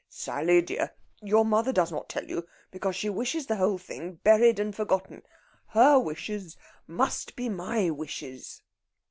[0.09, 4.57] "Sally dear, your mother does not tell you because she wishes the whole thing buried
[4.57, 5.21] and forgotten.
[5.67, 8.63] Her wishes must be my wishes...."